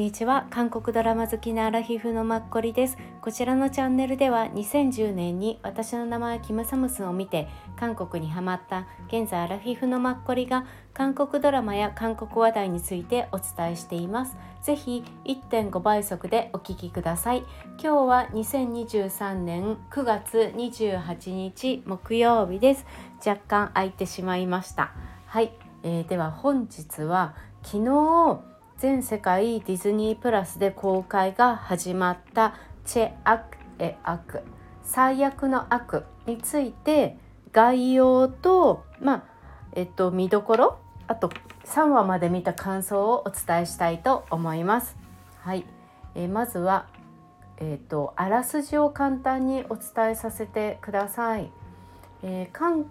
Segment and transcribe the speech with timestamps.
[0.00, 0.46] にちは。
[0.48, 2.96] 韓国ドラマ好きなアラヒフのマッコリです。
[3.20, 14.38] こちらのチャンネルでは2010年に私の名前はキムサムスンを見て韓国にハマった現在アラフィフのマッコリが韓国ドラマや韓国話題についてお伝えしています。
[14.62, 17.44] ぜひ1.5倍速でお聞きください。
[17.72, 22.86] 今日は2023年9月28日木曜日です。
[23.18, 24.92] 若干空いてしまいました。
[25.26, 28.49] はい、えー、では本日は昨日
[28.80, 32.54] 全世界ディズニープラスで公開が始まった
[32.86, 34.40] チェ・アク・エ・アク
[34.82, 37.18] 最悪の悪について
[37.52, 39.24] 概要とまあ
[39.74, 41.28] えっと見どころあと
[41.66, 44.96] 3話まで見た感想をお伝えしたいと思います。
[45.40, 45.66] はい、
[46.14, 46.86] えー、まずは
[47.58, 51.52] えっとあらすじを簡単にお伝えさせてください。
[52.22, 52.86] えー、韓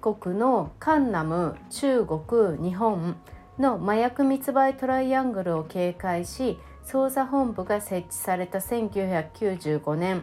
[0.00, 3.16] 国のカンナム中国日本
[3.62, 10.22] の麻薬密売トライアングルを警戒し捜査本部が設置された1995年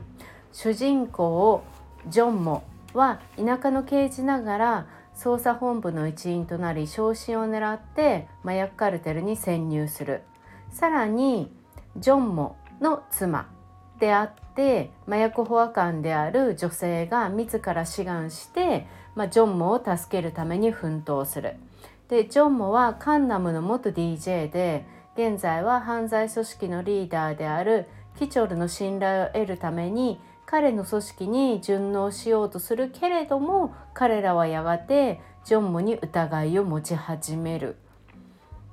[0.51, 1.63] 主人公
[2.09, 10.23] ジョンモは田舎の刑事ながら捜査本部の一員となり昇進を狙って麻薬カルテルに潜入する
[10.69, 11.49] さらに
[11.95, 13.49] ジョンモの妻
[14.01, 21.55] であって麻薬保安官である女性が自ら志願して、まあ、ジョンモを助けるために奮闘する。
[22.09, 37.77] でジョンモはカンナムの元 DJ で現在は犯罪組織のリーダーであるキチョルの信頼を得るために彼の組織に順応しようとするけれども彼らはやがてジョンモに疑いを持ち始める。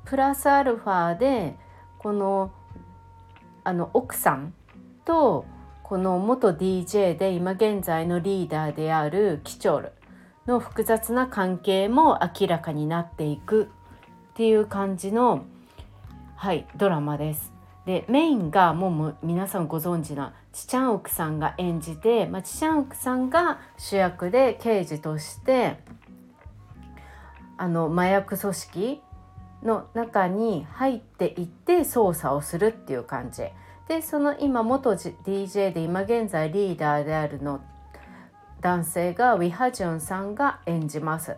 [0.06, 1.56] プラスアルファで
[1.98, 2.52] この
[3.64, 4.54] あの奥さん
[5.04, 5.44] と
[5.82, 9.92] この元 DJ で今現在のリーダーであるキチョル
[10.46, 13.66] の複雑な関係も明らかになっていくっ
[14.34, 15.44] ていう感じの、
[16.36, 17.52] はい、ドラマです。
[17.86, 25.78] でメインがもう皆さんご存知なチチャンオクさんが演じて、まあ、チチャンオクさんが主役で刑事として
[27.56, 29.00] あの麻薬組織
[29.62, 33.44] の中に入っていって捜査をするっていう感じ
[33.88, 37.60] でその今元 DJ で今現在リーダーであるの
[38.66, 41.36] 男性がウィハジョンさんが演じます。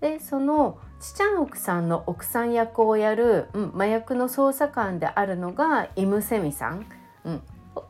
[0.00, 6.86] でそのチチャンオクさんの奥さん役をやる、うん、麻薬の捜査官であるのがイムセミさん、
[7.24, 7.42] うん、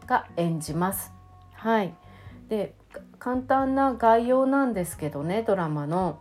[0.06, 1.12] が演じます。
[1.52, 1.92] はい、
[2.48, 2.74] で
[3.18, 6.18] 簡単な概要なんですけどねドラマの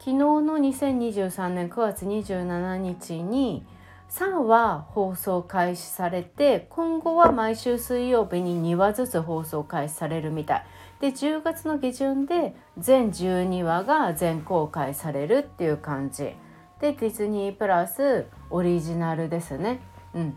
[0.00, 3.64] 昨日の2023年9月27日に
[4.10, 10.66] 3話放送開始されて今後は毎週水曜日に2話ずつ放送開始されるみたい
[11.00, 16.34] で10月の下旬で全12話が全公開されるっていう感じ。
[16.80, 19.80] でディズニープラスオリジナルですね。
[20.14, 20.36] うん。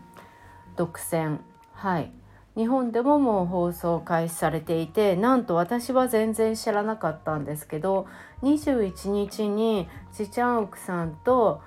[0.76, 1.38] 独占。
[1.72, 2.12] はい。
[2.56, 8.06] 日本でももう放送開始されていてなんと私は全然知らなかったんですけど
[8.42, 11.62] 21日にチチャンオクさんと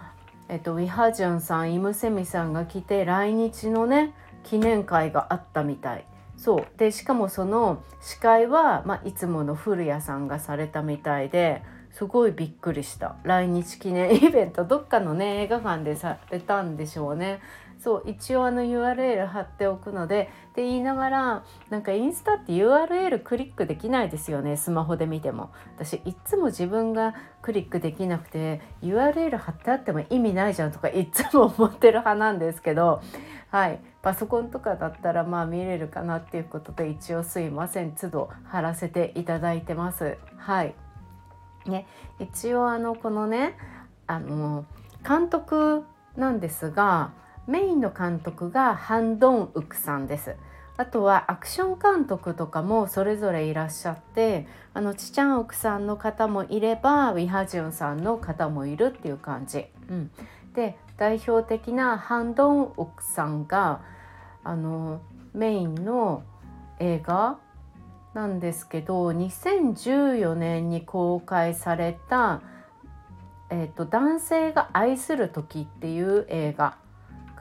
[0.48, 4.14] えっと、ウィハジュンさんイムセミさんが来て来日のね
[4.44, 6.06] 記念会があったみたい。
[6.38, 6.68] そう。
[6.78, 13.16] でしかもその司会は、まあ、いつもの古谷さんがされたみたいですごいびっくりした。
[13.24, 17.40] 来日記念イベントどっかのね映画館でされたんでしょうね。
[17.80, 25.52] そう一応あの URL 貼っておくのでって言いながらなんかインスタって URL クリックできないですよねスマホで見ても。
[25.76, 33.02] 私いつも自分がクリックできなくて URL 貼ってあっても意味ないじゃんとかいつも思ってる派なんですけど
[33.50, 33.80] はい。
[34.02, 40.18] パソコンとかだったらまあ見れるかなっていうことで一応すいません都度貼らせていただいてます。
[40.38, 40.76] はい。
[41.66, 41.88] ね
[42.20, 43.58] 一応あのこのね
[44.08, 44.66] あの
[45.08, 45.84] 監督
[46.18, 47.14] なんですが
[47.48, 50.36] メインの監督がハン・ドンウクさんです。
[50.78, 59.68] あとはアクション監督とかもそれぞれいらっしゃってあのチチャンオクさんの方もいればウィハジュンさんの方もいるっていう感じ。
[59.90, 60.12] うん、
[60.54, 63.82] で代表的なハン・ドンウクさんが
[64.44, 65.02] あの
[65.34, 66.24] メインの
[66.80, 67.38] 映画
[68.14, 72.42] なんですけど2014年に公開された
[73.50, 76.78] 「えーと、男性が愛する時」っていう映画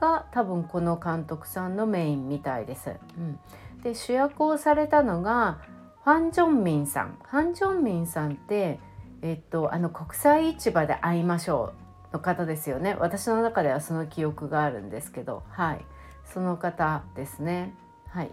[0.05, 2.91] が多分この監督さんのメインみたいです。
[3.17, 3.39] うん、
[3.81, 5.59] で主役をされたのが
[6.03, 7.17] ファン・ジョンミンさん。
[7.23, 8.79] ファン・ジョンミンさんって
[9.23, 11.73] えっとあの国際市場で会いましょ
[12.11, 12.95] うの方ですよね。
[12.99, 15.85] 私の中ではその記憶があるんですけど、はい、
[16.23, 17.73] その方ですね。
[18.09, 18.31] はい。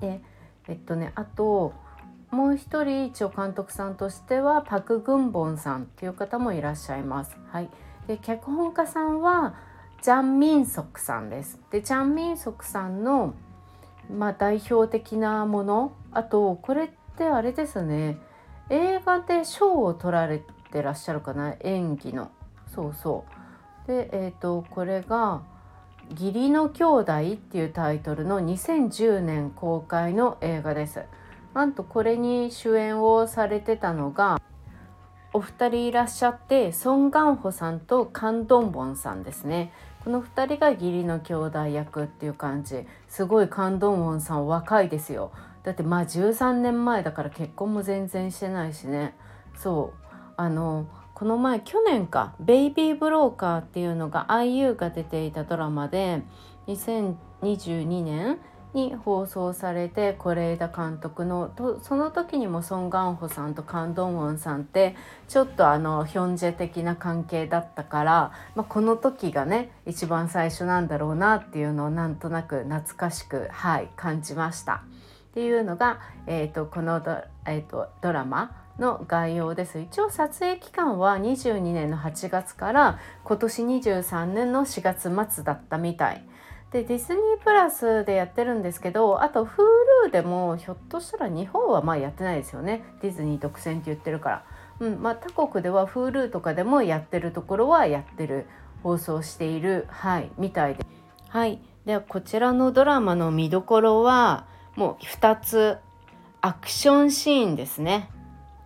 [0.00, 0.22] で、
[0.68, 1.74] えっとねあと
[2.30, 7.36] もう一人一応監督さんとしてはパク・グンボンさんっていう方もいらっしゃいます。
[7.52, 7.68] はい。
[8.06, 9.54] で脚本家さんは
[10.02, 11.60] ジャン・ミンソクさんです。
[11.70, 13.34] でジャン・ミンソクさんの、
[14.10, 18.18] まあ、代表的なものあとこれってあれですね。
[18.70, 20.42] 映画で賞を取られ
[20.72, 21.54] てらっしゃるかな？
[21.60, 22.30] 演技の。
[22.66, 23.24] そうそ
[23.84, 23.88] う。
[23.88, 25.42] でえっ、ー、とこれが
[26.10, 31.02] 「義理の兄弟」っていうタイトルの2010年公開の映画です。
[31.52, 34.40] なんとこれに主演をされてたのが
[35.32, 39.72] お二人いらっしゃってソン・ガンホさんとカン・ドンボンさんですね。
[40.04, 42.86] この2人が義理の兄弟役っていう感じ。
[43.08, 45.30] すごいカン・ドンボンさん若いですよ。
[45.62, 49.14] だってまあ13年前だから結婚も全然してないしね。
[49.54, 50.00] そう。
[50.36, 56.22] あのこの前去年か「ベイビー・ブローカー」っていうのが IU が出ていたドラマで
[56.66, 58.38] 2022年
[58.72, 64.96] に放送されて是枝監督のとその時にもソン・ガンホさんとカン・ドンウォンさんって
[65.28, 74.84] ちょっとあのヒョンジェ的な関係だったから、まあ、この時がね一番最初なんだろうなっていうのをなんとなく懐かしくはい感じました。
[75.30, 78.50] っていうのが、えーと、このド,、えーと、ドラマ
[78.80, 86.24] の概要です一応撮影期間は22年の8月から今年23年の4月末だったみたい
[86.72, 92.84] でディズニープラスでやってるんですけどあと Hulu でもひょっとしたら日本はまあやってないですよね。
[93.02, 94.44] ディズニー独占って言ってるから、
[94.78, 98.46] うんまあ、他国では Hulu とかでもやってるところはやってる
[98.84, 99.86] 放送している。
[99.88, 100.86] はいみたいで。
[101.28, 104.46] はいではこちらのドラマの見どころは
[104.76, 105.78] もう2つ
[106.40, 108.10] アクションシーンですね。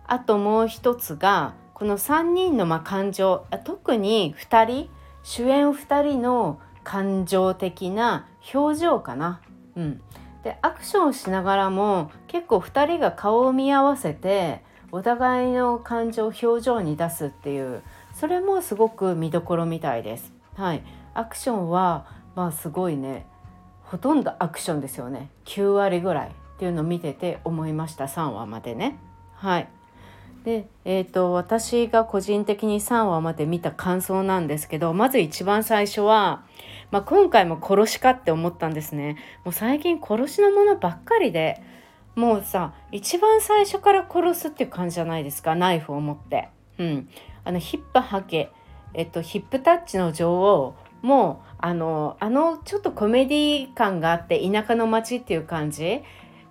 [0.05, 3.45] あともう一つがこの3人のま感情。
[3.63, 4.89] 特に2人
[5.23, 9.41] 主演2人の感情的な表情かな。
[9.75, 10.01] うん、
[10.43, 17.81] でアクションをしながらも結構2人が顔を見合わせてお互いの感情を表情に出すっていう
[18.13, 20.31] それもすごく見どころみたいです。
[20.55, 20.83] はい、
[21.13, 22.05] アクションは
[22.35, 23.25] まあすごいね
[23.83, 25.29] ほとんどアクションですよね。
[25.45, 28.05] 9割ぐらいっていうのを見てて思いました。
[28.05, 28.97] 3話までね。
[29.33, 29.67] はい。
[30.45, 36.45] で、えーと、私が個人的に3話まで見た感想なんですけどまず一番最初は、
[36.91, 39.17] まあ、今回も殺しかって思ったんですね。
[39.43, 41.59] もう最近殺しのものばっかりで
[42.15, 46.49] もうさ一番最初から殺すっていう感じじゃないですかナイフを持って。
[46.77, 47.09] うん。
[47.43, 48.51] あのヒップハケ
[48.93, 56.01] えっとヒップタッチの女王もあのあのちょっとコメディ感があって田舎の街っていう感じ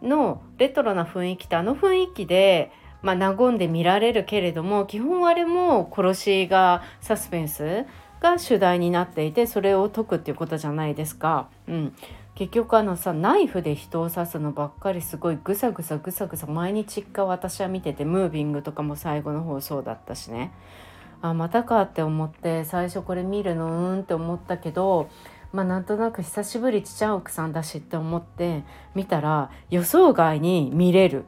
[0.02, 2.72] のレトロな雰囲気とあの雰囲気で、
[3.04, 7.84] まあ、和んで見られるけれども基本あれも殺しがサスペンス
[8.20, 11.48] が主題になっていてそれを解くっていうことじゃないですか。
[11.68, 11.94] うん。
[12.34, 20.50] 結局あのさナイフで人を刺すのばっかりすごいぐさぐさぐさぐさ毎日一回私は見ててムービングとかも最後の方そうだったしね。
[21.22, 23.66] あまたかって思って最初これ見るの？
[23.66, 25.10] うんって思ったけど
[25.52, 28.64] まあなんとなく久しぶりちっちゃん奥さんだしって思って
[28.94, 31.26] 見たら予想外に見れる。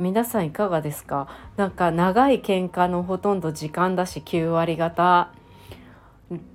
[0.00, 1.28] 皆さんいかがですか？
[1.56, 5.30] なんか長い喧嘩のほとんど時間だし9割方。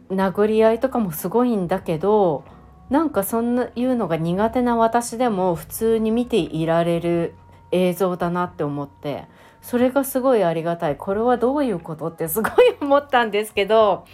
[0.09, 2.43] 殴り合いとかもすごいんだけど
[2.89, 7.35] なんかそんないうのが苦手な私でも普通に見ていられる
[7.71, 9.25] 映像だなって思って。
[9.61, 10.95] それがすごいありがたい。
[10.95, 12.07] これはどういうこと？
[12.07, 14.05] ってすごい思ったんですけど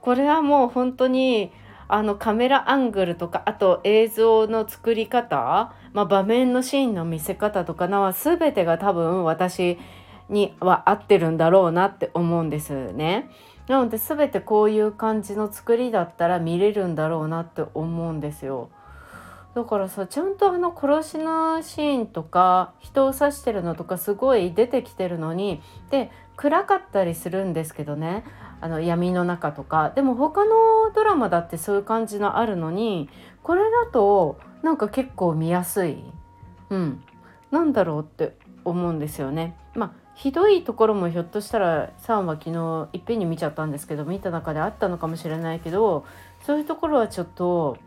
[0.00, 1.52] これはもう本当に
[1.88, 9.78] あのカメラアングルとかあと映像の作り方、まあ、場面のシーンの見せ方とかのは全てが多分私
[10.28, 13.30] には合ってるんだろうなって思うんですね。
[13.68, 18.70] なので全てこういう感じの作りだったら見れるんだろうなって思うんですよ。
[19.54, 28.24] だからさちゃんとあの殺しのシーンとか人を刺してるのとかすごい出てきてるのにで暗かったりするんですけどね
[28.60, 29.90] あの闇の中とか。
[29.94, 30.50] でも他の
[30.94, 33.08] ドラマだってそういう感じのあるのに
[33.42, 36.02] これだとなんか結構見やすい、
[36.70, 37.02] うん、
[37.50, 39.56] なんだろうって思うんですよね。
[39.74, 46.04] まあひどいところもひょっとしたら3は昨日いっぺんに見ちゃったんですけど見た中であったのかもしれないけど
[46.44, 47.78] そういうところはちょっと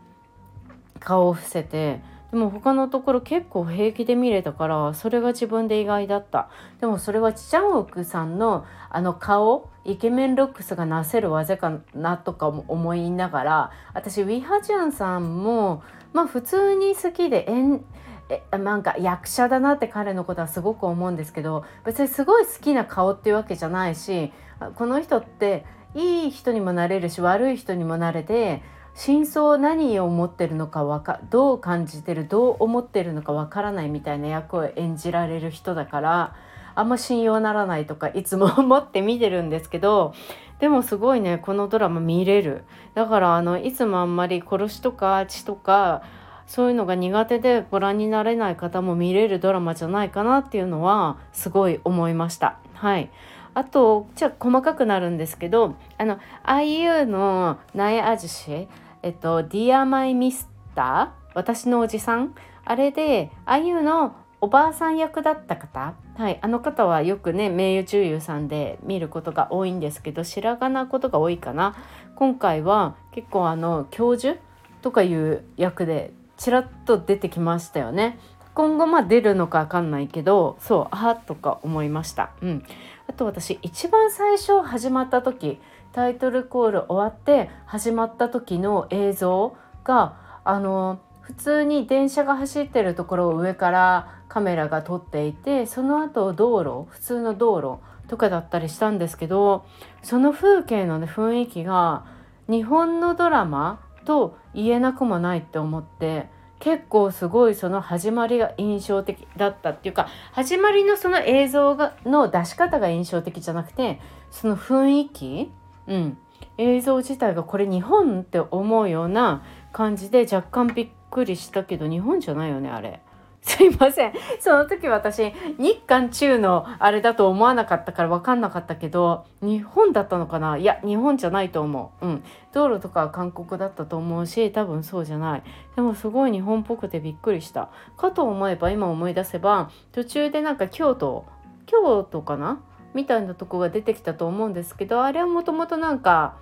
[0.98, 2.00] 顔を伏せて
[2.30, 6.48] でも他のところ結構平気で見れたからそれが自分で意外だった。
[6.80, 17.84] でもそれはチチャンウクさんのあの顔イケメンルックスがなせる技かなとか思いながら私ウィハジュンさんもまあ普通に好きで演
[18.28, 24.32] えなんか役者だなって彼のことはすごく思うんですけど別にすごい好きな顔っていうわけじゃないし
[24.76, 28.62] この人っていい人にもなれるし悪い人にもなれて
[28.94, 36.36] 真相何を思ってるのかかどう感じてるどう思ってるのかわからないみたいな役を演じられる人だから
[36.74, 40.14] あんま信用ならないとかいつも 思って見てるんですけど
[40.58, 42.64] でもすごいねこのドラマ見れる
[42.94, 46.02] だからあのいつもあんまり殺しとか血とか
[46.46, 52.58] そういうのが苦手でご覧になれない方も見れるドラマじゃないかなっていうのはすごい思いました。
[52.74, 53.10] はい
[53.54, 58.66] あとじゃあ細かくなるんですけどあの IU の「ナエアジシ」
[59.02, 71.74] えっと「Dear My Mister」私のおじさんあれで IU のおばあさん役だった方、はい、あの方はよくね名誉女優さんで見ることが多いんですけど白髪なことが多いかな
[72.16, 74.38] 今回は結構あの教授
[74.82, 78.18] とかいう役でちらっと出てきましたよね。
[78.54, 82.32] 今後まあ出るのかわかんないけどそうあとか思いました。
[82.42, 82.64] うん、
[83.08, 85.58] あと私一番最初始まった時
[85.92, 99.66] タイトルコール終わって始まった時の映像があの普通に電車が走ってるところを上からカメラが撮っていてその後道路普通の道路とかだったりしたんですけど
[100.02, 102.06] その風景の、ね、雰囲気が
[102.48, 115.52] 日本のドラマと言えなくもないって思って結構すごいその始まりが印象的だったっていうか始まりのその映像がの出し方が印象的じゃなくてその雰囲気、
[115.88, 116.16] うん、
[116.56, 123.02] 映像自体がこれ日本って思うような感じで若干びっくりしたけど日本じゃないよねあれ。
[123.44, 124.12] すいません。
[124.38, 130.56] その時私日韓中のあれだと思わなかったから分かんなかったけど日本だったのかな？
[130.56, 132.06] いや日本じゃないと思う。
[132.06, 132.24] うん。
[132.52, 135.42] 道路とかは韓国だったと思うし多分そうじゃない。
[135.74, 137.68] でもすごい日本っぽくてびっくりした。
[137.96, 141.24] かと思えば今思い出せば途中でなんか京都
[141.66, 142.60] 京都かな？
[142.94, 146.34] みたいなとこが出てきたと思うんですけどあれはもともとなんか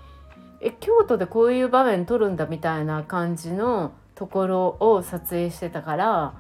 [0.60, 6.34] え京都でこういう場面撮るんだみたいな感じのところを撮影してたから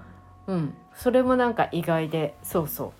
[0.46, 2.92] うんそれもなんか意外でそうそう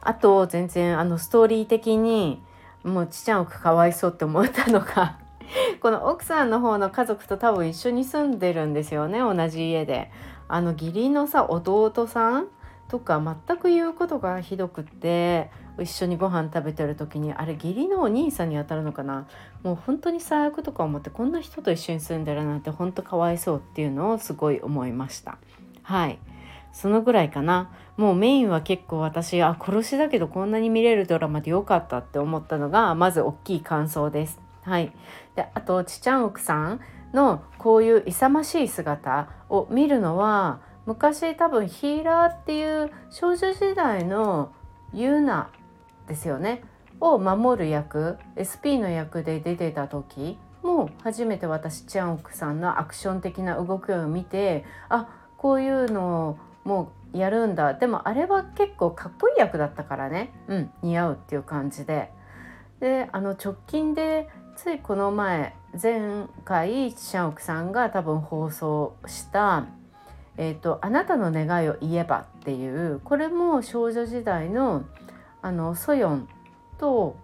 [0.00, 2.42] あと全然あのストーリー的に
[2.84, 5.18] もうちちゃんおくかわいそうって思ったのが
[5.80, 10.10] この奥さんの方の家族と多分一緒に住んでるんですよね同じ家で。
[10.48, 12.48] あの義理のさ弟さん
[12.88, 19.26] とか全く言うことがひどくって一緒にご飯食べてる時にあれ義理のお兄さんに当たるのかな？
[19.62, 25.38] もう本当に最悪とか思ってこんな人と一緒に住んでるなんて本当かわいそうっていうのをすごい思いました。
[25.82, 26.18] はい。
[26.72, 27.70] そのぐらいかな。
[27.96, 34.40] もうメインは結構私あ殺しだけどこんなに見れるドラマでよかったって思ったのがまず大きい感想です。
[34.62, 34.92] はい、
[35.36, 36.80] であとちちゃん奥さん
[37.12, 44.52] のこういう勇ましい姿を見るのは昔多分ヒーラーっていう少女時代の
[44.94, 45.50] ユーナ
[46.08, 46.62] ですよね。
[47.00, 55.08] を守る役 SP の役で出てた時も初めて私ちゃん奥さんのアクション的な動きを見てあ
[55.42, 57.74] こういうのをもうやるんだ。
[57.74, 60.32] でもあれは結構かっこいい役だったからね。
[60.46, 62.10] うん似合うっていう感じで。
[62.78, 69.66] であの直近でついこの前前回チャンオクさんが多分放送した
[70.36, 74.82] 「えーと、あなたの願いを言えば」っていうこれも少女時代の
[75.42, 76.28] あのソヨン
[76.78, 77.16] と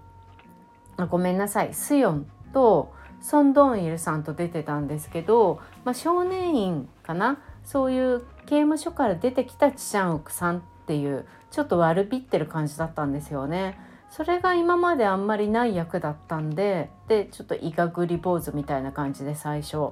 [0.97, 13.79] あごめんなさいスヨンとソン・ドンイルさんと出てたんですけど、まあ、少年院かなそういう刑務所から出てきたチシャンウクさんっていうちょっと悪びってる感じだったんですよね。
[14.11, 19.91] それが今まであんまりない役だったんででちょっといがぐり坊主みたいな感じで最初、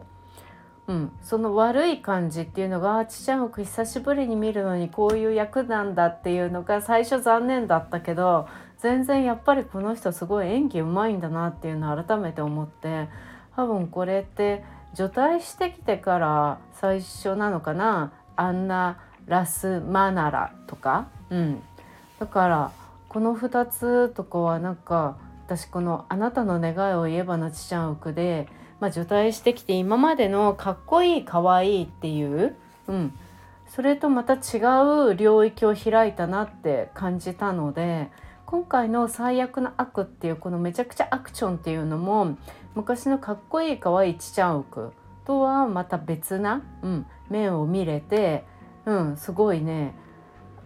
[0.87, 13.08] うん、その悪い感じっていうのがちちゃんく久しぶりに見るのにこういう役なんだっていうのが最初残念だったけど全然やっぱりこの人すごい演技うまいんだなっていうのを改めて思って
[13.54, 14.64] 多分これって
[14.95, 21.62] 除隊してきてから最初なのかなアンナ・ラス・マナラとか、うん、
[22.19, 22.73] だから
[23.09, 25.16] この2つとかはなんか
[25.47, 28.49] 私この「あなたの願いを言えば」のちちゃん奥で、
[28.81, 32.57] まあ、除隊してきて今までのかっこいいかわいいっていう、
[32.88, 33.12] うん、
[33.69, 34.61] それとまた違
[35.11, 38.11] う領域を開いたなって感じたので
[38.46, 42.36] 今回の「最悪の悪」っていうこのめちゃくちゃアクションっていうのも
[42.76, 44.92] 昔のかっこいいかわいいちちゃん奥
[45.24, 48.44] とはまた別な、うん、面を見れて、
[48.84, 49.96] うん、すごいね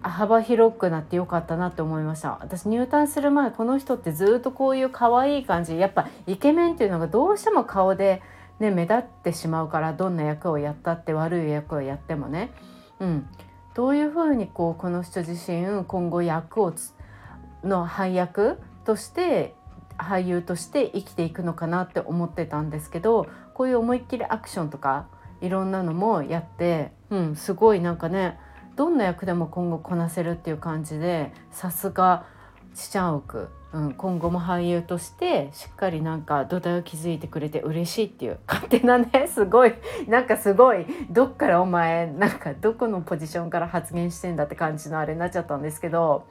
[0.02, 2.38] 幅広くなってよかったなって思いました。
[2.40, 8.22] 私入隊する前この人ってずっとこういう可愛いい感じやっぱイケメンっていうのがどうしても顔で、
[8.58, 12.50] ね、目立ってしまうからどんな役をやったって悪い役をやってもね、
[12.98, 13.26] うん、
[13.74, 16.72] どういうふうにこうこの人自身今後役を
[17.64, 19.54] の配役として
[19.98, 25.06] 俳優として生きていくのかなって思ってたんですけどこういう思いっきりアクションとか
[25.40, 28.38] いろんなのもやって、うん、すごいなんかね
[28.76, 32.24] どんな役でも今後こなせるっていう感じでさすが
[32.74, 39.74] ちちゃんおく、うん、今後も俳優としてしっかりなんか土台を築いてくれて嬉しいっていう 勝手なねすごい
[40.08, 46.26] なんかすごいどっからお前なんかどこのポジションから発言してんだって感じのあれになっちゃったんですけど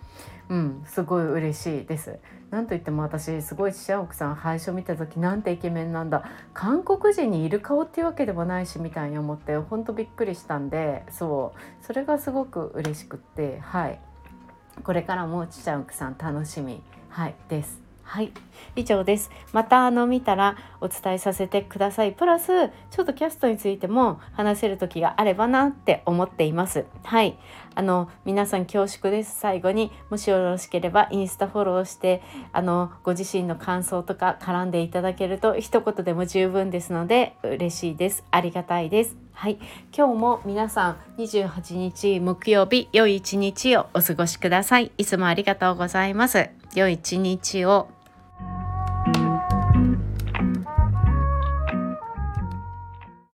[0.49, 2.19] うんすごい嬉しいです。
[2.49, 6.23] なんといっても私すごいちちゃん奥さん最初見た時なんてイケメンなんだ。
[6.53, 11.85] 韓国人にいる顔っていうわけでもないしみたいに思ってほんとびっくりしたんでそう。
[11.85, 13.99] それがすごく嬉しくってはい。
[14.83, 17.78] これからもちちゃん奥さん楽しみはいです。
[18.09, 18.31] はい。
[18.75, 19.29] 以上です。
[19.53, 22.13] またあの見たらお伝えさせてください。
[22.13, 26.85] プラスちょっとキャストについても話せる時があればなって思っています。
[27.03, 27.37] はい。
[27.75, 29.39] あの皆さん恐縮です。
[29.39, 38.23] 最後にもしよろしければインスタフォローしてあのご自身の感想とか絡んでいただけると一言でも十分ですので嬉しいです。
[38.31, 39.17] ありがたいです。
[39.33, 39.59] はい。
[39.95, 44.91] 今日も皆さん28日木曜日良い一日をお過ごしください。
[44.97, 46.49] いつもありがとうございます。
[46.73, 47.98] 良い一日を。